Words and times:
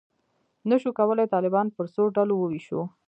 نه 0.69 0.75
شو 0.81 0.89
کولای 0.99 1.27
طالبان 1.33 1.67
پر 1.75 1.85
څو 1.93 2.03
ډلو 2.15 2.35
وویشو. 2.37 2.81